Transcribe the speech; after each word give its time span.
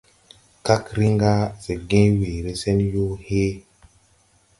Kag 0.65 0.83
rin 0.97 1.15
gà 1.21 1.33
se 1.63 1.73
gęę 1.89 2.11
weere 2.19 2.51
se 2.61 2.71
yoo 2.93 3.11
hee. 3.25 3.53